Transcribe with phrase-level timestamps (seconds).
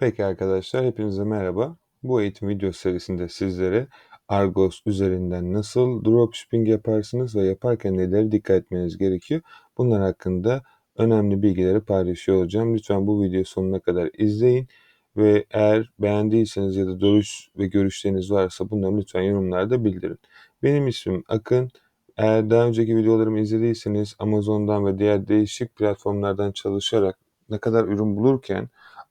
[0.00, 1.76] Peki arkadaşlar, hepinize merhaba.
[2.02, 3.86] Bu eğitim video serisinde sizlere
[4.28, 9.40] Argos üzerinden nasıl dropshipping yaparsınız ve yaparken nelere dikkat etmeniz gerekiyor?
[9.78, 10.62] Bunlar hakkında
[10.96, 12.74] önemli bilgileri paylaşıyor olacağım.
[12.74, 14.68] Lütfen bu videoyu sonuna kadar izleyin
[15.16, 20.18] ve eğer beğendiyseniz ya da görüş ve görüşleriniz varsa bunları lütfen yorumlarda bildirin.
[20.62, 21.70] Benim ismim Akın.
[22.16, 27.18] Eğer daha önceki videolarımı izlediyseniz Amazon'dan ve diğer değişik platformlardan çalışarak
[27.50, 28.68] ne kadar ürün bulurken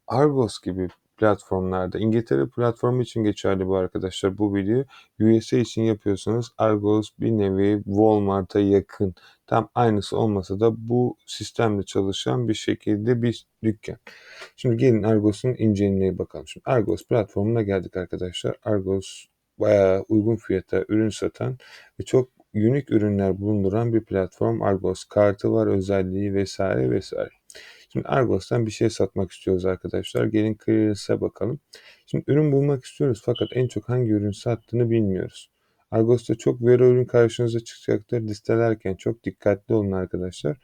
[0.09, 0.87] Argos gibi
[1.17, 4.83] platformlarda, İngiltere platformu için geçerli bu arkadaşlar bu video.
[5.21, 9.15] USA için yapıyorsanız Argos bir nevi Walmart'a yakın.
[9.47, 13.97] Tam aynısı olmasa da bu sistemle çalışan bir şekilde bir dükkan.
[14.55, 16.47] Şimdi gelin Argos'un incelemeye bakalım.
[16.47, 18.55] Şimdi Argos platformuna geldik arkadaşlar.
[18.64, 19.25] Argos
[19.57, 21.57] bayağı uygun fiyata ürün satan
[22.00, 24.61] ve çok unik ürünler bulunduran bir platform.
[24.61, 27.39] Argos kartı var, özelliği vesaire vesaire.
[27.93, 30.25] Şimdi Argos'tan bir şey satmak istiyoruz arkadaşlar.
[30.25, 31.60] Gelin Clearance'e bakalım.
[32.06, 35.50] Şimdi ürün bulmak istiyoruz fakat en çok hangi ürün sattığını bilmiyoruz.
[35.92, 38.22] Argos'ta çok veri ürün karşınıza çıkacaktır.
[38.22, 40.58] Listelerken çok dikkatli olun arkadaşlar.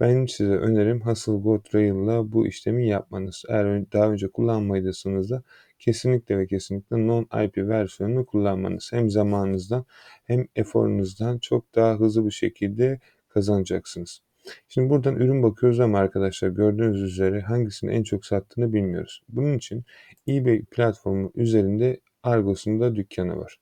[0.00, 3.44] Benim size önerim Hustle Trail'la bu işlemi yapmanız.
[3.48, 5.42] Eğer daha önce kullanmaydıysanız da
[5.78, 8.92] kesinlikle ve kesinlikle non-IP versiyonunu kullanmanız.
[8.92, 9.84] Hem zamanınızdan
[10.24, 14.22] hem eforunuzdan çok daha hızlı bir şekilde kazanacaksınız.
[14.68, 19.22] Şimdi buradan ürün bakıyoruz ama arkadaşlar gördüğünüz üzere hangisini en çok sattığını bilmiyoruz.
[19.28, 19.84] Bunun için
[20.28, 23.60] eBay platformu üzerinde Argos'un da dükkanı var.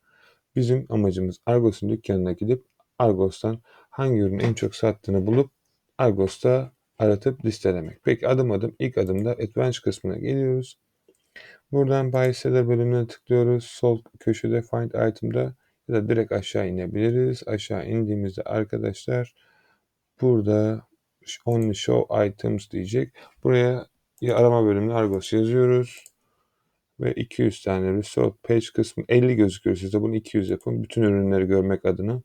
[0.57, 2.65] Bizim amacımız Argos'un dükkanına gidip
[2.99, 5.51] Argos'tan hangi ürünü en çok sattığını bulup
[5.99, 8.01] Argos'ta aratıp listelemek.
[8.05, 10.79] Peki adım adım ilk adımda Advanced kısmına geliyoruz.
[11.73, 13.65] Buradan Buy Seller bölümüne tıklıyoruz.
[13.65, 15.55] Sol köşede Find Item'da
[15.89, 17.43] ya da direkt aşağı inebiliriz.
[17.47, 19.35] Aşağı indiğimizde arkadaşlar
[20.21, 20.83] Burada
[21.47, 23.13] only show items diyecek.
[23.45, 23.87] Buraya
[24.21, 26.05] ya arama bölümüne Argos yazıyoruz.
[27.01, 30.03] Ve 200 tane resort page kısmı 50 gözüküyor size.
[30.03, 30.83] Bunu 200 yapın.
[30.83, 32.23] Bütün ürünleri görmek adına.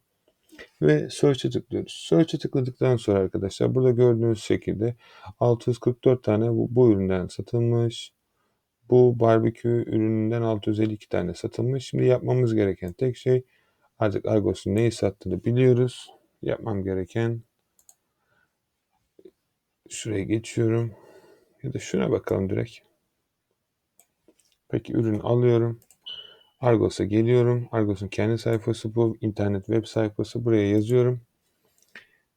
[0.81, 2.06] Ve search'e tıklıyoruz.
[2.09, 4.96] Search'e tıkladıktan sonra arkadaşlar burada gördüğünüz şekilde
[5.40, 8.13] 644 tane bu, bu üründen satılmış.
[8.90, 11.85] Bu barbekü ürününden 652 tane satılmış.
[11.85, 13.44] Şimdi yapmamız gereken tek şey
[14.00, 16.09] artık Argos'un neyi sattığını biliyoruz.
[16.41, 17.41] Yapmam gereken
[19.89, 20.94] Şuraya geçiyorum.
[21.63, 22.77] Ya da şuna bakalım direkt.
[24.69, 25.79] Peki ürün alıyorum.
[26.59, 27.67] Argos'a geliyorum.
[27.71, 29.17] Argos'un kendi sayfası bu.
[29.22, 30.45] internet web sayfası.
[30.45, 31.22] Buraya yazıyorum.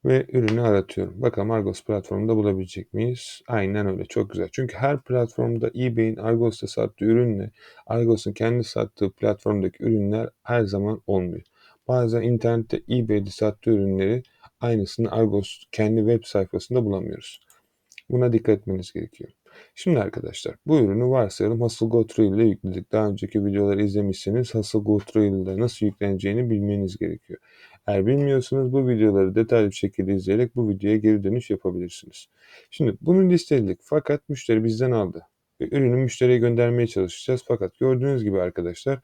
[0.04, 1.22] Ve ürünü aratıyorum.
[1.22, 3.40] Bakalım Argos platformunda bulabilecek miyiz?
[3.48, 4.04] Aynen öyle.
[4.04, 4.48] Çok güzel.
[4.52, 7.50] Çünkü her platformda eBay'in Argos'ta sattığı ürünle
[7.86, 11.42] Argos'un kendi sattığı platformdaki ürünler her zaman olmuyor.
[11.88, 14.22] Bazen internette eBay'de sattığı ürünleri
[14.60, 17.40] aynısını Argos kendi web sayfasında bulamıyoruz.
[18.10, 19.30] Buna dikkat etmeniz gerekiyor.
[19.74, 22.92] Şimdi arkadaşlar bu ürünü varsayalım Hustle Go Trail ile yükledik.
[22.92, 27.38] Daha önceki videoları izlemişseniz Hustle Go Trail ile nasıl yükleneceğini bilmeniz gerekiyor.
[27.86, 32.26] Eğer bilmiyorsanız bu videoları detaylı bir şekilde izleyerek bu videoya geri dönüş yapabilirsiniz.
[32.70, 35.26] Şimdi bunu listeledik fakat müşteri bizden aldı.
[35.60, 37.44] Ve ürünü müşteriye göndermeye çalışacağız.
[37.48, 39.00] Fakat gördüğünüz gibi arkadaşlar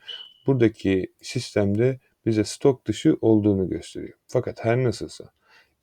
[0.46, 4.18] buradaki sistemde bize stok dışı olduğunu gösteriyor.
[4.26, 5.24] Fakat her nasılsa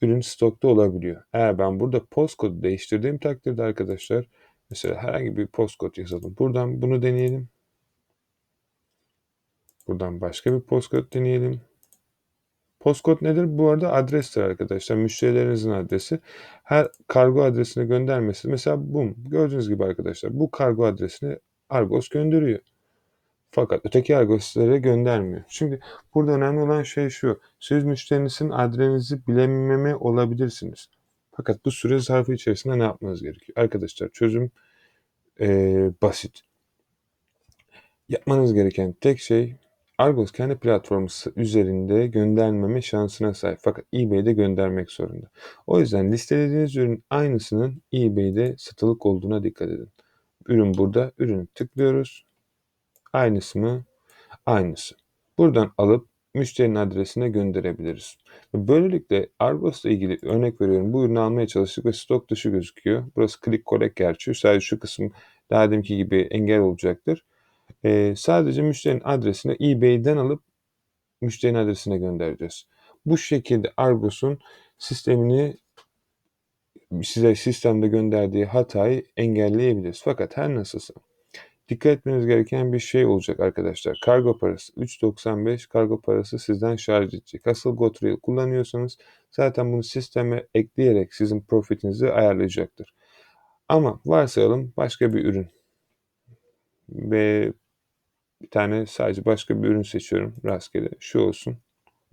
[0.01, 1.23] ürün stokta olabiliyor.
[1.33, 4.25] Eğer ben burada postcode değiştirdiğim takdirde arkadaşlar
[4.69, 6.35] mesela herhangi bir postcode yazalım.
[6.39, 7.49] Buradan bunu deneyelim.
[9.87, 11.61] Buradan başka bir postcode deneyelim.
[12.79, 13.57] Postcode nedir?
[13.57, 14.95] Bu arada adrestir arkadaşlar.
[14.95, 16.19] Müşterilerinizin adresi.
[16.63, 18.47] Her kargo adresine göndermesi.
[18.47, 19.13] Mesela bu.
[19.17, 20.39] Gördüğünüz gibi arkadaşlar.
[20.39, 21.39] Bu kargo adresini
[21.69, 22.59] Argos gönderiyor.
[23.51, 25.43] Fakat öteki ergonistlere göndermiyor.
[25.47, 25.79] Şimdi
[26.13, 27.41] burada önemli olan şey şu.
[27.59, 30.89] Siz müşterinizin adresinizi bilememe olabilirsiniz.
[31.31, 33.57] Fakat bu süre zarfı içerisinde ne yapmanız gerekiyor?
[33.57, 34.51] Arkadaşlar çözüm
[35.39, 36.41] ee, basit.
[38.09, 39.55] Yapmanız gereken tek şey
[39.97, 43.59] Argos kendi platformu üzerinde göndermeme şansına sahip.
[43.61, 45.29] Fakat eBay'de göndermek zorunda.
[45.67, 49.89] O yüzden listelediğiniz ürün aynısının eBay'de satılık olduğuna dikkat edin.
[50.47, 51.11] Ürün burada.
[51.17, 52.25] Ürünü tıklıyoruz.
[53.13, 53.83] Aynısı mı?
[54.45, 54.95] Aynısı.
[55.37, 58.17] Buradan alıp müşterinin adresine gönderebiliriz.
[58.53, 60.93] Böylelikle Argos ile ilgili örnek veriyorum.
[60.93, 63.03] Bu ürünü almaya çalıştık ve stok dışı gözüküyor.
[63.15, 64.33] Burası click collect gerçi.
[64.33, 65.11] Sadece şu kısım
[65.49, 67.25] daha demki gibi engel olacaktır.
[67.85, 70.43] Ee, sadece müşterinin adresine eBay'den alıp
[71.21, 72.65] müşterinin adresine göndereceğiz.
[73.05, 74.39] Bu şekilde Argos'un
[74.77, 75.57] sistemini
[77.03, 80.01] size sistemde gönderdiği hatayı engelleyebiliriz.
[80.03, 80.93] Fakat her nasılsa
[81.69, 83.99] Dikkat etmeniz gereken bir şey olacak arkadaşlar.
[84.05, 87.47] Kargo parası 3.95 kargo parası sizden şarj edecek.
[87.47, 88.97] Asıl GoTrail kullanıyorsanız
[89.31, 92.93] zaten bunu sisteme ekleyerek sizin profitinizi ayarlayacaktır.
[93.69, 95.47] Ama varsayalım başka bir ürün.
[96.89, 97.53] ve
[98.41, 100.89] bir tane sadece başka bir ürün seçiyorum rastgele.
[100.99, 101.57] Şu olsun.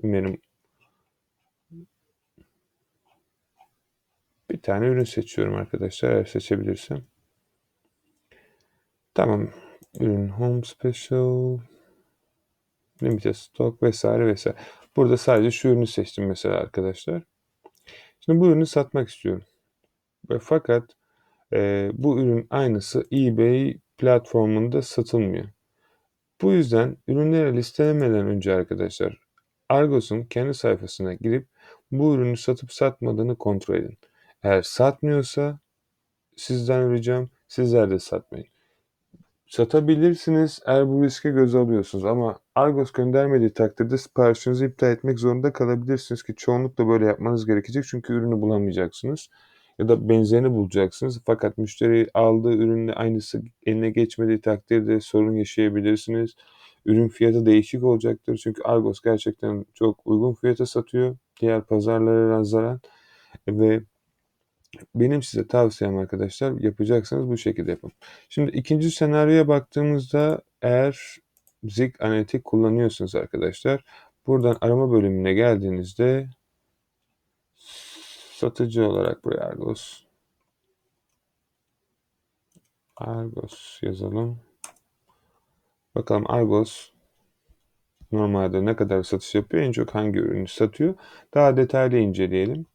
[0.03, 0.39] Umarım
[4.51, 7.05] bir tane ürün seçiyorum arkadaşlar eğer seçebilirsem.
[9.17, 9.49] Tamam.
[10.01, 11.59] Ürün Home Special
[13.03, 14.57] Limited Stock vesaire vesaire.
[14.97, 17.23] Burada sadece şu ürünü seçtim mesela arkadaşlar.
[18.21, 19.45] Şimdi bu ürünü satmak istiyorum.
[20.31, 20.91] Ve fakat
[21.53, 25.49] e, bu ürün aynısı eBay platformunda satılmıyor.
[26.43, 29.19] Bu yüzden ürünleri listelemeden önce arkadaşlar
[29.69, 31.49] Argos'un kendi sayfasına girip
[31.91, 33.99] bu ürünü satıp satmadığını kontrol edin.
[34.43, 35.59] Eğer satmıyorsa
[36.37, 38.56] sizden ricam sizler de satmayın.
[39.47, 46.23] Satabilirsiniz eğer bu riske göz alıyorsunuz ama Argos göndermediği takdirde siparişinizi iptal etmek zorunda kalabilirsiniz
[46.23, 49.29] ki çoğunlukla böyle yapmanız gerekecek çünkü ürünü bulamayacaksınız
[49.79, 51.21] ya da benzerini bulacaksınız.
[51.27, 56.35] Fakat müşteri aldığı ürünle aynısı eline geçmediği takdirde sorun yaşayabilirsiniz.
[56.87, 62.81] Ürün fiyatı değişik olacaktır çünkü Argos gerçekten çok uygun fiyata satıyor diğer pazarlara nazaran
[63.49, 63.83] ve
[64.95, 67.93] benim size tavsiyem arkadaşlar yapacaksanız bu şekilde yapın.
[68.29, 71.17] Şimdi ikinci senaryoya baktığımızda eğer
[71.65, 73.85] Zig Analitik kullanıyorsunuz arkadaşlar.
[74.27, 76.29] Buradan arama bölümüne geldiğinizde
[78.37, 80.05] satıcı olarak buraya Argos
[82.97, 84.41] Argos yazalım.
[85.95, 86.91] Bakalım Argos
[88.13, 90.95] normalde ne kadar satış yapıyor, en çok hangi ürünü satıyor.
[91.35, 92.67] Daha detaylı inceleyelim.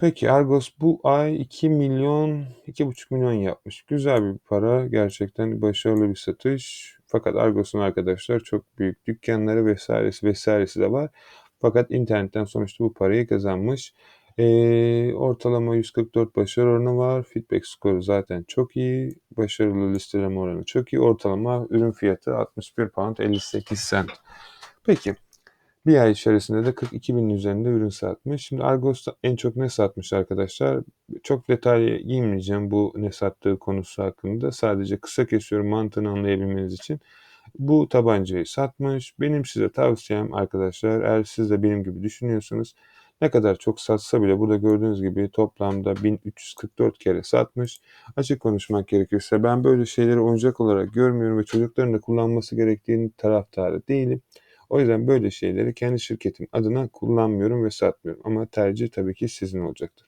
[0.00, 3.82] Peki Argos bu ay 2 milyon, 2,5 milyon yapmış.
[3.82, 4.86] Güzel bir para.
[4.86, 6.94] Gerçekten başarılı bir satış.
[7.06, 11.10] Fakat Argos'un arkadaşlar çok büyük dükkanları vesairesi vesairesi de var.
[11.60, 13.94] Fakat internetten sonuçta bu parayı kazanmış.
[14.38, 17.22] Ee, ortalama 144 başarı oranı var.
[17.22, 19.14] Feedback skoru zaten çok iyi.
[19.36, 21.00] Başarılı listeleme oranı çok iyi.
[21.00, 24.10] Ortalama ürün fiyatı 61 pound 58 cent.
[24.86, 25.14] Peki
[25.86, 28.46] bir ay içerisinde de 42 binin üzerinde ürün satmış.
[28.46, 30.80] Şimdi Argos'ta en çok ne satmış arkadaşlar?
[31.22, 34.52] Çok detaylı girmeyeceğim bu ne sattığı konusu hakkında.
[34.52, 37.00] Sadece kısa kesiyorum mantığını anlayabilmeniz için.
[37.58, 39.14] Bu tabancayı satmış.
[39.20, 42.74] Benim size tavsiyem arkadaşlar eğer siz de benim gibi düşünüyorsanız
[43.20, 47.80] ne kadar çok satsa bile burada gördüğünüz gibi toplamda 1344 kere satmış.
[48.16, 53.82] Açık konuşmak gerekirse ben böyle şeyleri oyuncak olarak görmüyorum ve çocukların da kullanması gerektiğini taraftarı
[53.88, 54.22] değilim.
[54.70, 58.22] O yüzden böyle şeyleri kendi şirketim adına kullanmıyorum ve satmıyorum.
[58.26, 60.06] Ama tercih tabii ki sizin olacaktır.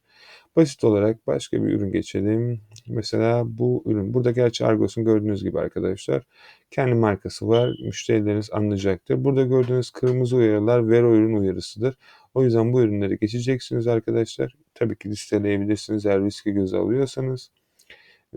[0.57, 2.61] Basit olarak başka bir ürün geçelim.
[2.89, 4.15] Mesela bu ürün.
[4.15, 6.23] Burada gerçi Argos'un gördüğünüz gibi arkadaşlar
[6.71, 7.77] kendi markası var.
[7.85, 9.25] Müşterileriniz anlayacaktır.
[9.25, 11.97] Burada gördüğünüz kırmızı uyarılar Vero ürün uyarısıdır.
[12.35, 14.55] O yüzden bu ürünleri geçeceksiniz arkadaşlar.
[14.75, 17.51] Tabii ki listeleyebilirsiniz eğer riski göze alıyorsanız.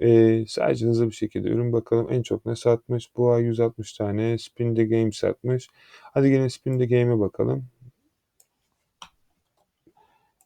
[0.02, 2.08] Ee, sadece hızlı bir şekilde ürün bakalım.
[2.12, 3.16] En çok ne satmış?
[3.16, 5.68] Bu ay 160 tane Spin the Game satmış.
[6.02, 7.66] Hadi gelin Spin the Game'e bakalım.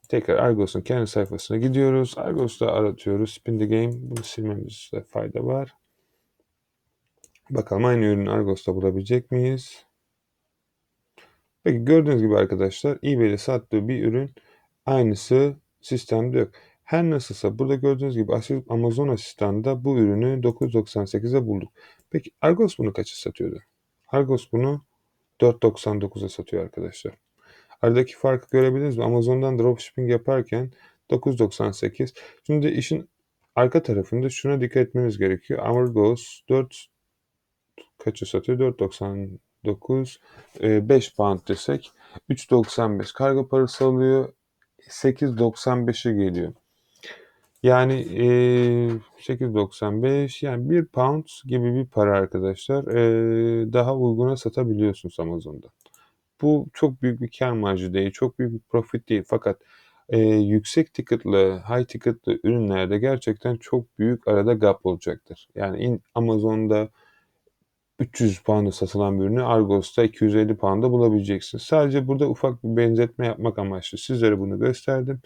[0.08, 2.14] Tekrar Argos'un kendi sayfasına gidiyoruz.
[2.16, 3.34] Argos'ta aratıyoruz.
[3.34, 3.92] Spin the Game.
[3.94, 5.74] Bunu silmemizde fayda var.
[7.50, 9.86] Bakalım aynı ürünü Argos'ta bulabilecek miyiz?
[11.64, 14.30] Peki gördüğünüz gibi arkadaşlar eBay'de sattığı bir ürün
[14.86, 16.50] aynısı sistemde yok.
[16.90, 18.32] Her nasılsa burada gördüğünüz gibi
[18.68, 21.72] Amazon asistanında bu ürünü 9.98'e bulduk.
[22.10, 23.62] Peki Argos bunu kaça satıyordu?
[24.08, 24.84] Argos bunu
[25.40, 27.14] 4.99'a satıyor arkadaşlar.
[27.82, 29.04] Aradaki farkı görebildiniz mi?
[29.04, 30.70] Amazon'dan dropshipping yaparken
[31.10, 32.14] 9.98.
[32.46, 33.08] Şimdi işin
[33.54, 35.60] arka tarafında şuna dikkat etmeniz gerekiyor.
[35.62, 36.86] Argos 4
[37.98, 38.58] kaça satıyor?
[38.58, 41.92] 4.99 5 pound desek
[42.30, 44.32] 3.95 kargo parası alıyor
[44.88, 46.52] 8.95'e geliyor.
[47.62, 48.24] Yani e,
[49.18, 52.86] 8.95 yani 1 pound gibi bir para arkadaşlar.
[52.86, 55.66] E, daha uyguna satabiliyorsunuz Amazon'da.
[56.42, 59.24] Bu çok büyük bir kar marjı değil, çok büyük bir profit değil.
[59.26, 59.60] Fakat
[60.08, 65.48] e, yüksek ticketlı, high ticketlı ürünlerde gerçekten çok büyük arada gap olacaktır.
[65.54, 66.88] Yani in, Amazon'da
[68.00, 71.62] 300 pound'a satılan bir ürünü Argos'ta 250 pound'a bulabileceksiniz.
[71.62, 75.20] Sadece burada ufak bir benzetme yapmak amaçlı sizlere bunu gösterdim.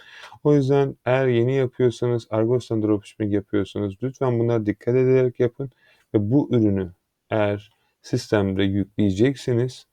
[0.44, 5.70] O yüzden eğer yeni yapıyorsanız, Argos'tan dropshipping yapıyorsanız lütfen bunlara dikkat ederek yapın.
[6.14, 6.90] Ve bu ürünü
[7.30, 7.70] eğer
[8.02, 9.86] sistemde yükleyecekseniz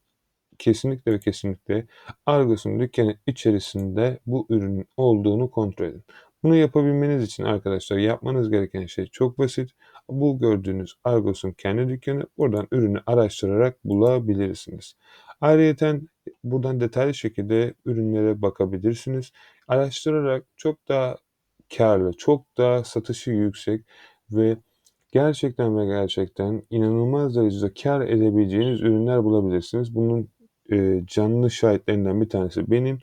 [0.59, 1.85] kesinlikle ve kesinlikle
[2.25, 6.03] Argos'un dükkanı içerisinde bu ürünün olduğunu kontrol edin.
[6.43, 9.71] Bunu yapabilmeniz için arkadaşlar yapmanız gereken şey çok basit.
[10.11, 14.95] Bu gördüğünüz Argos'un kendi dükkanı buradan ürünü araştırarak bulabilirsiniz.
[15.41, 15.99] Ayrıca
[16.43, 19.31] buradan detaylı şekilde ürünlere bakabilirsiniz.
[19.67, 21.17] Araştırarak çok daha
[21.77, 23.85] karlı, çok daha satışı yüksek
[24.31, 24.57] ve
[25.11, 29.95] gerçekten ve gerçekten inanılmaz derecede kar edebileceğiniz ürünler bulabilirsiniz.
[29.95, 30.29] Bunun
[30.71, 32.99] e, canlı şahitlerinden bir tanesi benim.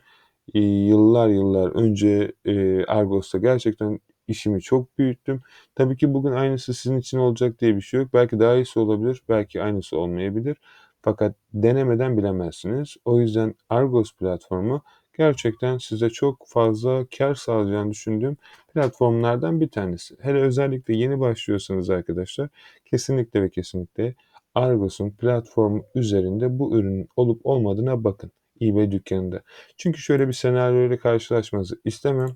[0.53, 3.99] E, yıllar yıllar önce e, Argos'ta gerçekten
[4.29, 5.41] işimi çok büyüttüm.
[5.75, 8.09] Tabii ki bugün aynısı sizin için olacak diye bir şey yok.
[8.13, 10.57] Belki daha iyisi olabilir, belki aynısı olmayabilir.
[11.01, 12.97] Fakat denemeden bilemezsiniz.
[13.05, 14.81] O yüzden Argos platformu
[15.17, 18.37] gerçekten size çok fazla kar sağlayacağını düşündüğüm
[18.73, 20.15] platformlardan bir tanesi.
[20.21, 22.49] Hele özellikle yeni başlıyorsanız arkadaşlar
[22.85, 24.15] kesinlikle ve kesinlikle
[24.55, 28.31] Argos'un platformu üzerinde bu ürünün olup olmadığına bakın
[28.61, 29.41] eBay dükkanında.
[29.77, 32.29] Çünkü şöyle bir senaryo ile karşılaşmanızı istemem.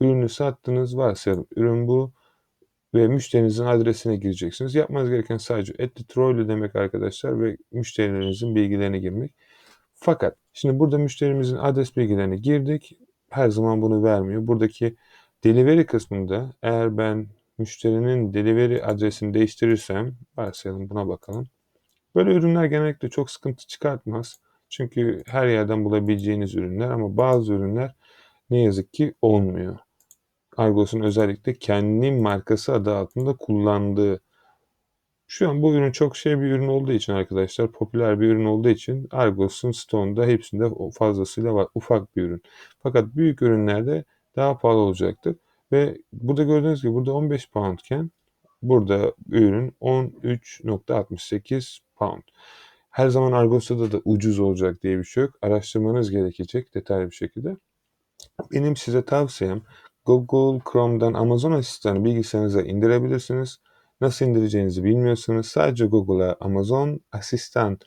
[0.00, 1.46] Ürünü sattınız varsayalım.
[1.56, 2.12] Ürün bu
[2.94, 4.74] ve müşterinizin adresine gireceksiniz.
[4.74, 9.34] Yapmanız gereken sadece etli trollü demek arkadaşlar ve müşterilerinizin bilgilerini girmek.
[9.94, 12.98] Fakat şimdi burada müşterimizin adres bilgilerini girdik.
[13.30, 14.46] Her zaman bunu vermiyor.
[14.46, 14.96] Buradaki
[15.44, 17.28] delivery kısmında eğer ben
[17.58, 21.46] müşterinin delivery adresini değiştirirsem varsayalım buna bakalım.
[22.14, 24.40] Böyle ürünler genellikle çok sıkıntı çıkartmaz.
[24.68, 27.94] Çünkü her yerden bulabileceğiniz ürünler ama bazı ürünler
[28.50, 29.78] ne yazık ki olmuyor.
[30.60, 34.20] Argos'un özellikle kendi markası adı altında kullandığı
[35.26, 38.68] şu an bu ürün çok şey bir ürün olduğu için arkadaşlar popüler bir ürün olduğu
[38.68, 40.64] için Argos'un stone'da hepsinde
[40.98, 41.66] fazlasıyla var.
[41.74, 42.42] Ufak bir ürün.
[42.82, 44.04] Fakat büyük ürünlerde
[44.36, 45.36] daha pahalı olacaktır.
[45.72, 48.10] Ve burada gördüğünüz gibi burada 15 poundken
[48.62, 52.22] burada ürün 13.68 pound.
[52.90, 55.34] Her zaman Argos'ta da ucuz olacak diye bir şey yok.
[55.42, 57.56] Araştırmanız gerekecek detaylı bir şekilde.
[58.52, 59.62] Benim size tavsiyem
[60.06, 63.60] Google Chrome'dan Amazon asistanı bilgisayarınıza indirebilirsiniz.
[64.00, 67.78] Nasıl indireceğinizi bilmiyorsanız sadece Google'a Amazon asistan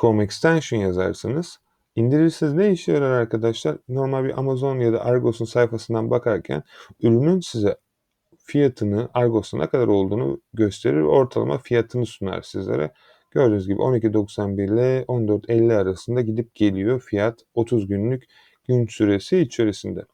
[0.00, 1.58] Chrome extension yazarsanız
[1.96, 2.52] indirirsiniz.
[2.52, 3.76] Ne işe yarar arkadaşlar?
[3.88, 6.62] Normal bir Amazon ya da Argos'un sayfasından bakarken
[7.02, 7.76] ürünün size
[8.38, 11.00] fiyatını, Argos'un ne kadar olduğunu gösterir.
[11.00, 12.92] Ortalama fiyatını sunar sizlere.
[13.30, 18.24] Gördüğünüz gibi 12.91 ile 14.50 arasında gidip geliyor fiyat 30 günlük
[18.68, 20.04] gün süresi içerisinde.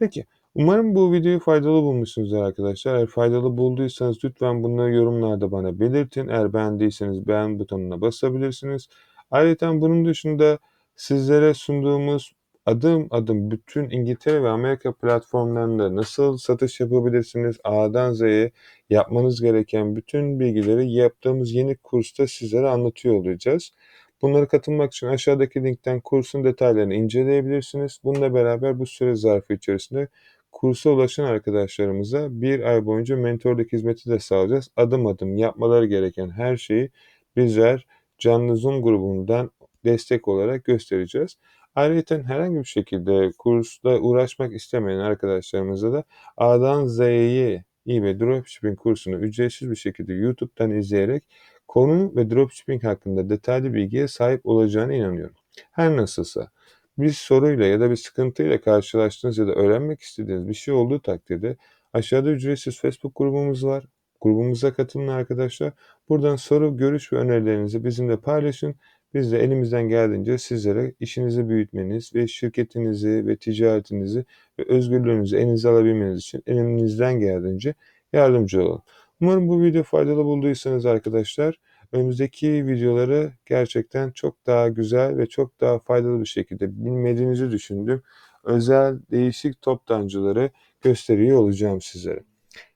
[0.00, 2.94] Peki umarım bu videoyu faydalı bulmuşsunuzdur arkadaşlar.
[2.94, 6.28] Eğer faydalı bulduysanız lütfen bunları yorumlarda bana belirtin.
[6.28, 8.88] Eğer beğendiyseniz beğen butonuna basabilirsiniz.
[9.30, 10.58] Ayrıca bunun dışında
[10.96, 12.32] sizlere sunduğumuz
[12.66, 17.56] adım adım bütün İngiltere ve Amerika platformlarında nasıl satış yapabilirsiniz?
[17.64, 18.52] A'dan Z'ye
[18.90, 23.72] yapmanız gereken bütün bilgileri yaptığımız yeni kursta sizlere anlatıyor olacağız.
[24.22, 28.00] Bunları katılmak için aşağıdaki linkten kursun detaylarını inceleyebilirsiniz.
[28.04, 30.08] Bununla beraber bu süre zarfı içerisinde
[30.52, 34.68] kursa ulaşan arkadaşlarımıza bir ay boyunca mentorluk hizmeti de sağlayacağız.
[34.76, 36.90] Adım adım yapmaları gereken her şeyi
[37.36, 37.86] bizler
[38.18, 39.50] canlı Zoom grubundan
[39.84, 41.36] destek olarak göstereceğiz.
[41.74, 46.04] Ayrıca herhangi bir şekilde kursla uğraşmak istemeyen arkadaşlarımıza da
[46.36, 51.24] A'dan Z'ye eBay Dropshipping kursunu ücretsiz bir şekilde YouTube'dan izleyerek
[51.70, 55.34] konu ve dropshipping hakkında detaylı bilgiye sahip olacağına inanıyorum.
[55.72, 56.50] Her nasılsa
[56.98, 61.56] bir soruyla ya da bir sıkıntıyla karşılaştığınız ya da öğrenmek istediğiniz bir şey olduğu takdirde
[61.92, 63.84] aşağıda ücretsiz Facebook grubumuz var.
[64.20, 65.72] Grubumuza katılın arkadaşlar.
[66.08, 68.74] Buradan soru, görüş ve önerilerinizi bizimle paylaşın.
[69.14, 74.24] Biz de elimizden geldiğince sizlere işinizi büyütmeniz ve şirketinizi ve ticaretinizi
[74.58, 77.74] ve özgürlüğünüzü elinize alabilmeniz için elimizden geldiğince
[78.12, 78.82] yardımcı olalım.
[79.20, 81.54] Umarım bu video faydalı bulduysanız arkadaşlar
[81.92, 88.02] önümüzdeki videoları gerçekten çok daha güzel ve çok daha faydalı bir şekilde bilmediğinizi düşündüm.
[88.44, 90.50] Özel değişik toptancıları
[90.80, 92.20] gösteriyor olacağım sizlere.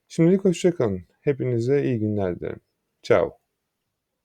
[0.09, 1.03] Şimdilik hoşçakalın.
[1.21, 2.61] Hepinize iyi günler dilerim.
[3.03, 3.44] Ciao.